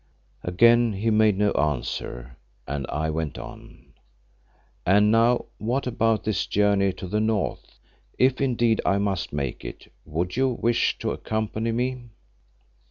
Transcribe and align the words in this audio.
Again 0.43 0.93
he 0.93 1.11
made 1.11 1.37
no 1.37 1.51
answer 1.51 2.35
and 2.67 2.87
I 2.89 3.11
went 3.11 3.37
on, 3.37 3.93
"And 4.83 5.11
now, 5.11 5.45
what 5.59 5.85
about 5.85 6.23
this 6.23 6.47
journey 6.47 6.91
to 6.93 7.07
the 7.07 7.19
north? 7.19 7.77
If 8.17 8.41
indeed 8.41 8.81
I 8.83 8.97
must 8.97 9.31
make 9.31 9.63
it, 9.63 9.91
would 10.05 10.35
you 10.35 10.49
wish 10.59 10.97
to 11.01 11.11
accompany 11.11 11.71
me?" 11.71 12.05